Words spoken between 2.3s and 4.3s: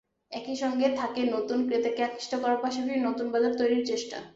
করার পাশাপাশি নতুন বাজার তৈরির চেষ্টা।